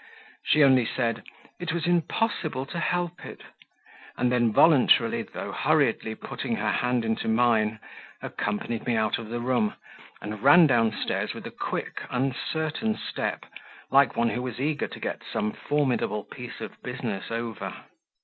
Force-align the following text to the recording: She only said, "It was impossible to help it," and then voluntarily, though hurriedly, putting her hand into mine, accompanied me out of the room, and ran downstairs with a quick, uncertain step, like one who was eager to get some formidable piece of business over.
She 0.45 0.63
only 0.63 0.87
said, 0.87 1.21
"It 1.59 1.73
was 1.73 1.85
impossible 1.85 2.65
to 2.65 2.79
help 2.79 3.23
it," 3.23 3.43
and 4.17 4.31
then 4.31 4.51
voluntarily, 4.51 5.21
though 5.21 5.51
hurriedly, 5.51 6.15
putting 6.15 6.55
her 6.55 6.71
hand 6.71 7.05
into 7.05 7.27
mine, 7.27 7.77
accompanied 8.19 8.87
me 8.87 8.95
out 8.97 9.19
of 9.19 9.29
the 9.29 9.39
room, 9.39 9.75
and 10.19 10.41
ran 10.41 10.65
downstairs 10.65 11.35
with 11.35 11.45
a 11.45 11.51
quick, 11.51 12.01
uncertain 12.09 12.97
step, 12.97 13.45
like 13.91 14.15
one 14.17 14.29
who 14.29 14.41
was 14.41 14.59
eager 14.59 14.87
to 14.87 14.99
get 14.99 15.21
some 15.31 15.51
formidable 15.51 16.23
piece 16.23 16.61
of 16.61 16.81
business 16.81 17.29
over. 17.29 17.71